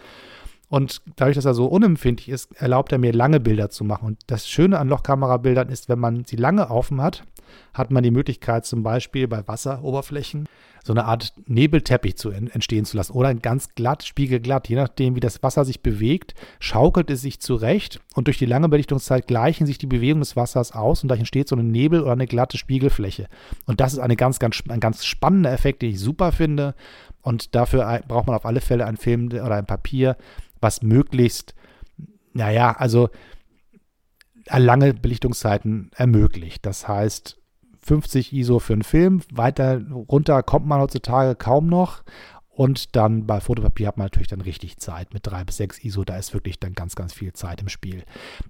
[0.71, 4.05] Und dadurch, dass er so unempfindlich ist, erlaubt er mir lange Bilder zu machen.
[4.05, 7.25] Und das Schöne an Lochkamerabildern ist, wenn man sie lange offen hat,
[7.73, 10.47] hat man die Möglichkeit zum Beispiel bei Wasseroberflächen
[10.81, 14.69] so eine Art Nebelteppich zu entstehen zu lassen oder ein ganz glatt, spiegelglatt.
[14.69, 18.69] Je nachdem, wie das Wasser sich bewegt, schaukelt es sich zurecht und durch die lange
[18.69, 22.13] Belichtungszeit gleichen sich die Bewegungen des Wassers aus und da entsteht so ein Nebel oder
[22.13, 23.27] eine glatte Spiegelfläche.
[23.65, 26.75] Und das ist eine ganz, ganz, ein ganz spannender Effekt, den ich super finde.
[27.21, 30.15] Und dafür braucht man auf alle Fälle einen Film oder ein Papier,
[30.62, 31.54] was möglichst,
[32.34, 33.10] naja, also
[34.50, 36.65] lange Belichtungszeiten ermöglicht.
[36.65, 37.38] Das heißt,
[37.84, 42.04] 50 ISO für einen Film, weiter runter kommt man heutzutage kaum noch.
[42.54, 46.04] Und dann bei Fotopapier hat man natürlich dann richtig Zeit mit 3 bis 6 ISO.
[46.04, 48.04] Da ist wirklich dann ganz, ganz viel Zeit im Spiel.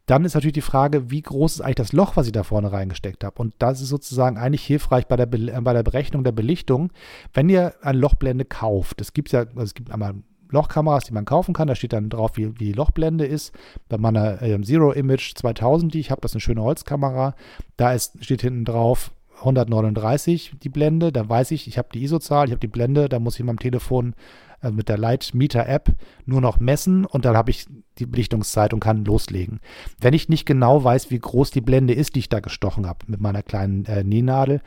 [0.07, 2.71] Dann ist natürlich die Frage, wie groß ist eigentlich das Loch, was ich da vorne
[2.71, 3.39] reingesteckt habe?
[3.39, 6.91] Und das ist sozusagen eigentlich hilfreich bei der, Be äh, bei der Berechnung der Belichtung.
[7.31, 10.15] Wenn ihr eine Lochblende kauft, es gibt ja, also es gibt einmal
[10.51, 11.67] Lochkameras, die man kaufen kann.
[11.67, 13.53] Da steht dann drauf, wie, wie die Lochblende ist.
[13.89, 17.35] Bei meiner äh, Zero Image 2000, die ich habe, das ist eine schöne Holzkamera.
[17.77, 21.11] Da ist, steht hinten drauf 139 die Blende.
[21.11, 23.09] Da weiß ich, ich habe die ISO-Zahl, ich habe die Blende.
[23.09, 24.13] Da muss ich mit dem Telefon
[24.61, 25.91] äh, mit der Light Meter App
[26.25, 27.65] nur noch messen und dann habe ich
[27.97, 29.59] die Belichtungszeit und kann loslegen.
[29.99, 32.99] Wenn ich nicht genau weiß, wie groß die Blende ist, die ich da gestochen habe
[33.07, 34.61] mit meiner kleinen äh, Nähnadel,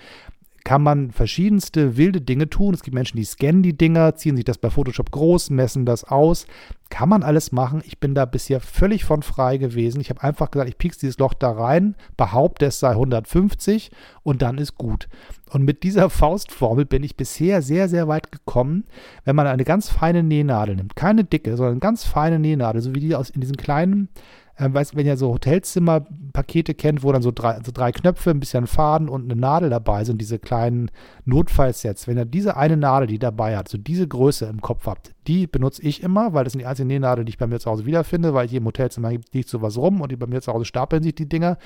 [0.64, 2.72] kann man verschiedenste wilde Dinge tun.
[2.72, 6.04] Es gibt Menschen, die scannen die Dinger, ziehen sich das bei Photoshop groß, messen das
[6.04, 6.46] aus.
[6.88, 7.82] Kann man alles machen.
[7.84, 10.00] Ich bin da bisher völlig von frei gewesen.
[10.00, 13.90] Ich habe einfach gesagt, ich piekse dieses Loch da rein, behaupte, es sei 150
[14.22, 15.08] und dann ist gut.
[15.50, 18.84] Und mit dieser Faustformel bin ich bisher sehr, sehr weit gekommen,
[19.24, 20.96] wenn man eine ganz feine Nähnadel nimmt.
[20.96, 24.08] Keine dicke, sondern ganz feine Nähnadel, so wie die aus in diesen kleinen
[24.56, 28.40] äh, weiß, wenn ihr so Hotelzimmerpakete kennt, wo dann so drei, so drei Knöpfe, ein
[28.40, 30.90] bisschen Faden und eine Nadel dabei sind, diese kleinen
[31.24, 35.14] Notfallsets, wenn ihr diese eine Nadel, die dabei hat, so diese Größe im Kopf habt,
[35.26, 37.70] die benutze ich immer, weil das sind die einzigen Nähnadeln, die ich bei mir zu
[37.70, 40.64] Hause wiederfinde, weil hier im Hotelzimmer liegt sowas rum und die bei mir zu Hause
[40.66, 41.58] stapeln sich die Dinger.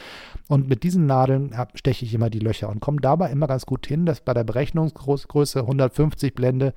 [0.49, 3.87] Und mit diesen Nadeln steche ich immer die Löcher und komme dabei immer ganz gut
[3.87, 6.73] hin, dass bei der Berechnungsgröße 150 Blende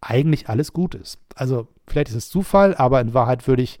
[0.00, 1.18] eigentlich alles gut ist.
[1.34, 3.80] Also vielleicht ist es Zufall, aber in Wahrheit würde ich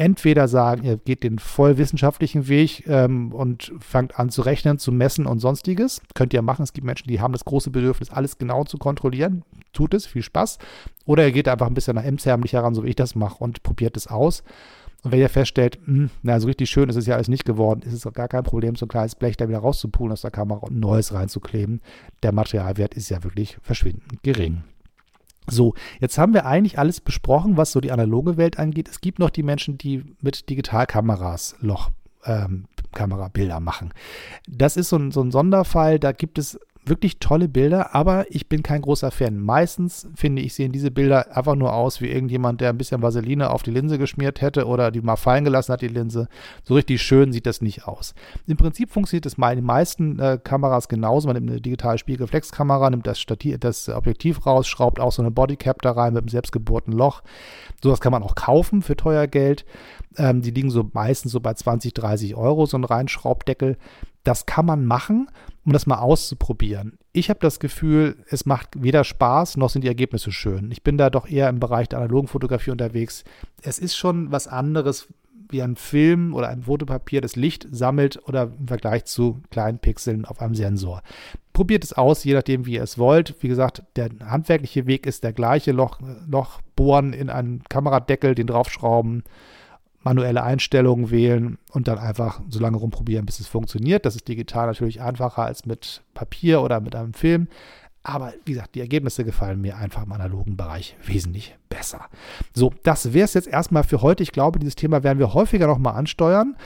[0.00, 4.92] entweder sagen, ihr geht den voll wissenschaftlichen Weg ähm, und fangt an zu rechnen, zu
[4.92, 6.00] messen und sonstiges.
[6.14, 6.62] Könnt ihr machen.
[6.62, 9.44] Es gibt Menschen, die haben das große Bedürfnis, alles genau zu kontrollieren.
[9.74, 10.58] Tut es, viel Spaß.
[11.04, 13.62] Oder ihr geht einfach ein bisschen nach emsärmlich heran, so wie ich das mache, und
[13.62, 14.42] probiert es aus.
[15.02, 17.44] Und wenn ihr feststellt, mh, hm, na, so richtig schön ist es ja alles nicht
[17.44, 20.30] geworden, ist es gar kein Problem, so ein kleines Blech da wieder rauszupulen aus der
[20.30, 21.82] Kamera und neues reinzukleben.
[22.22, 24.62] Der Materialwert ist ja wirklich verschwindend gering.
[25.48, 28.88] So, jetzt haben wir eigentlich alles besprochen, was so die analoge Welt angeht.
[28.88, 31.90] Es gibt noch die Menschen, die mit Digitalkameras Loch
[32.24, 33.92] ähm, Kamerabilder machen.
[34.48, 35.98] Das ist so ein, so ein Sonderfall.
[35.98, 39.38] Da gibt es wirklich tolle Bilder, aber ich bin kein großer Fan.
[39.38, 43.50] Meistens finde ich, sehen diese Bilder einfach nur aus wie irgendjemand, der ein bisschen Vaseline
[43.50, 46.28] auf die Linse geschmiert hätte oder die mal fallen gelassen hat, die Linse.
[46.62, 48.14] So richtig schön sieht das nicht aus.
[48.46, 51.28] Im Prinzip funktioniert es bei den meisten äh, Kameras genauso.
[51.28, 53.24] Man nimmt eine digitale Spiegelreflexkamera, nimmt das,
[53.60, 57.22] das Objektiv raus, schraubt auch so eine Bodycap da rein mit einem selbstgebohrten Loch.
[57.82, 59.64] Sowas kann man auch kaufen für teuer Geld.
[60.16, 63.76] Ähm, die liegen so meistens so bei 20, 30 Euro, so ein Reinschraubdeckel.
[64.24, 65.28] Das kann man machen
[65.64, 66.98] um das mal auszuprobieren.
[67.12, 70.70] Ich habe das Gefühl, es macht weder Spaß noch sind die Ergebnisse schön.
[70.70, 73.24] Ich bin da doch eher im Bereich der analogen Fotografie unterwegs.
[73.62, 75.08] Es ist schon was anderes
[75.48, 80.24] wie ein Film oder ein Fotopapier das Licht sammelt oder im Vergleich zu kleinen Pixeln
[80.24, 81.02] auf einem Sensor.
[81.52, 83.34] Probiert es aus, je nachdem, wie ihr es wollt.
[83.40, 85.72] Wie gesagt, der handwerkliche Weg ist der gleiche.
[85.72, 89.24] Loch, Loch bohren in einen Kameradeckel, den draufschrauben,
[90.02, 94.06] manuelle Einstellungen wählen und dann einfach so lange rumprobieren, bis es funktioniert.
[94.06, 97.48] Das ist digital natürlich einfacher als mit Papier oder mit einem Film.
[98.02, 102.06] Aber wie gesagt, die Ergebnisse gefallen mir einfach im analogen Bereich wesentlich besser.
[102.54, 104.22] So, das wäre es jetzt erstmal für heute.
[104.22, 106.56] Ich glaube, dieses Thema werden wir häufiger nochmal ansteuern.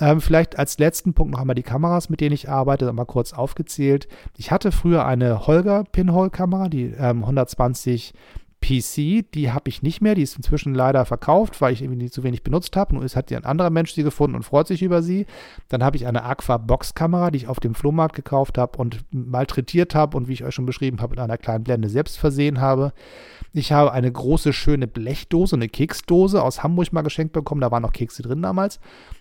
[0.00, 3.32] Ähm, vielleicht als letzten Punkt noch einmal die Kameras, mit denen ich arbeite, mal kurz
[3.32, 4.08] aufgezählt.
[4.36, 8.12] Ich hatte früher eine Holger Pinhole-Kamera, die ähm, 120
[8.60, 10.14] PC, die habe ich nicht mehr.
[10.14, 12.94] Die ist inzwischen leider verkauft, weil ich irgendwie zu wenig benutzt habe.
[12.94, 15.26] Nun hat ein anderer Mensch sie gefunden und freut sich über sie.
[15.68, 19.94] Dann habe ich eine Aqua Box-Kamera, die ich auf dem Flohmarkt gekauft habe und malträtiert
[19.94, 22.92] habe und wie ich euch schon beschrieben habe, mit einer kleinen Blende selbst versehen habe.
[23.52, 27.60] Ich habe eine große, schöne Blechdose, eine Keksdose aus Hamburg mal geschenkt bekommen.
[27.60, 28.78] Da waren noch Kekse drin damals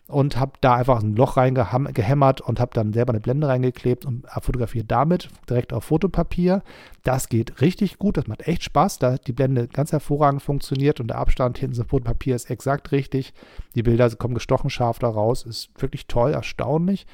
[0.09, 4.25] und habe da einfach ein Loch reingehämmert und habe dann selber eine Blende reingeklebt und
[4.41, 6.63] fotografiere damit direkt auf Fotopapier.
[7.03, 11.07] Das geht richtig gut, das macht echt Spaß, da die Blende ganz hervorragend funktioniert und
[11.07, 13.33] der Abstand hinten zum Fotopapier ist exakt richtig.
[13.75, 17.05] Die Bilder kommen gestochen scharf da raus, ist wirklich toll, erstaunlich.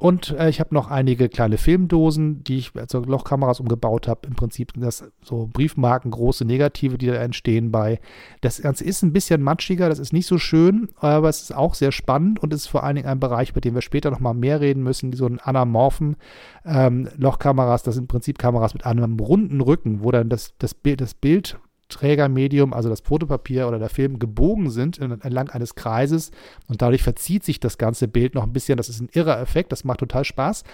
[0.00, 4.28] Und äh, ich habe noch einige kleine Filmdosen, die ich zur Lochkameras umgebaut habe.
[4.28, 7.98] Im Prinzip das so Briefmarken, große Negative, die da entstehen bei.
[8.40, 11.74] Das Ganze ist ein bisschen matschiger, das ist nicht so schön, aber es ist auch
[11.74, 14.60] sehr spannend und ist vor allen Dingen ein Bereich, bei dem wir später nochmal mehr
[14.60, 16.16] reden müssen, so ein anamorphen
[16.64, 17.82] ähm, Lochkameras.
[17.82, 21.14] Das sind im Prinzip Kameras mit einem runden Rücken, wo dann das, das, Bild, das
[21.14, 26.30] Bild Trägermedium, also das Fotopapier oder der Film, gebogen sind entlang eines Kreises
[26.66, 28.76] und dadurch verzieht sich das ganze Bild noch ein bisschen.
[28.76, 30.64] Das ist ein irrer Effekt, das macht total Spaß,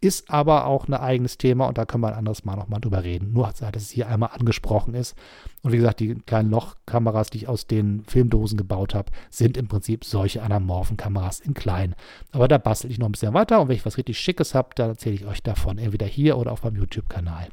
[0.00, 3.04] ist aber auch ein eigenes Thema und da können wir ein anderes Mal nochmal drüber
[3.04, 3.32] reden.
[3.32, 5.14] Nur, dass es hier einmal angesprochen ist.
[5.62, 9.68] Und wie gesagt, die kleinen Lochkameras, die ich aus den Filmdosen gebaut habe, sind im
[9.68, 11.94] Prinzip solche anamorphen Kameras in klein.
[12.32, 14.70] Aber da bastel ich noch ein bisschen weiter und wenn ich was richtig Schickes habe,
[14.74, 17.48] dann erzähle ich euch davon, entweder hier oder auf meinem YouTube-Kanal.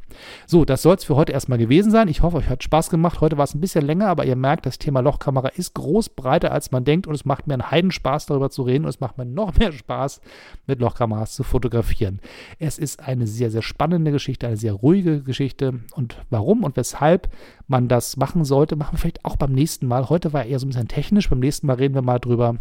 [0.45, 2.07] So, das soll es für heute erstmal gewesen sein.
[2.09, 3.21] Ich hoffe, euch hat Spaß gemacht gemacht.
[3.21, 6.51] Heute war es ein bisschen länger, aber ihr merkt, das Thema Lochkamera ist groß, breiter
[6.51, 9.17] als man denkt und es macht mir einen Heidenspaß darüber zu reden und es macht
[9.17, 10.21] mir noch mehr Spaß,
[10.67, 12.19] mit Lochkameras zu fotografieren.
[12.59, 17.29] Es ist eine sehr, sehr spannende Geschichte, eine sehr ruhige Geschichte und warum und weshalb
[17.67, 20.09] man das machen sollte, machen wir vielleicht auch beim nächsten Mal.
[20.09, 22.55] Heute war eher so ein bisschen technisch, beim nächsten Mal reden wir mal drüber,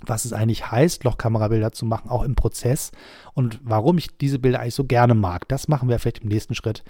[0.00, 2.92] was es eigentlich heißt, Lochkamerabilder zu machen, auch im Prozess
[3.32, 5.48] und warum ich diese Bilder eigentlich so gerne mag.
[5.48, 6.84] Das machen wir vielleicht im nächsten Schritt.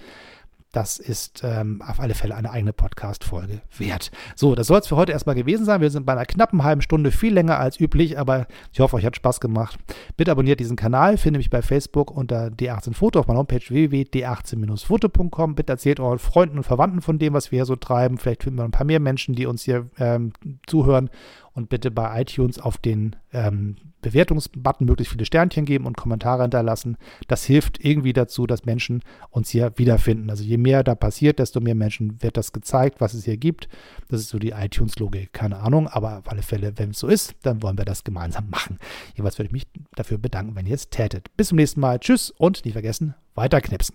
[0.77, 4.11] Das ist ähm, auf alle Fälle eine eigene Podcast-Folge wert.
[4.35, 5.81] So, das soll es für heute erstmal gewesen sein.
[5.81, 9.07] Wir sind bei einer knappen halben Stunde viel länger als üblich, aber ich hoffe, euch
[9.07, 9.79] hat Spaß gemacht.
[10.19, 15.55] Bitte abonniert diesen Kanal, finde mich bei Facebook unter D18Foto auf meiner Homepage www.d18-foto.com.
[15.55, 18.19] Bitte erzählt euren Freunden und Verwandten von dem, was wir hier so treiben.
[18.19, 20.35] Vielleicht finden wir ein paar mehr Menschen, die uns hier ähm,
[20.67, 21.09] zuhören
[21.57, 26.99] und bitte bei iTunes auf den ähm, Bewertungsbutton möglichst viele Sternchen geben und Kommentare hinterlassen.
[27.29, 30.29] Das hilft irgendwie dazu, dass Menschen uns hier wiederfinden.
[30.29, 33.69] Also je mehr da passiert, desto mehr Menschen wird das gezeigt, was es hier gibt.
[34.09, 37.35] Das ist so die iTunes-Logik, keine Ahnung, aber auf alle Fälle, wenn es so ist,
[37.43, 38.79] dann wollen wir das gemeinsam machen.
[39.15, 41.35] Jeweils würde ich mich dafür bedanken, wenn ihr es tätet.
[41.37, 41.99] Bis zum nächsten Mal.
[41.99, 43.95] Tschüss und nicht vergessen, weiter knipsen.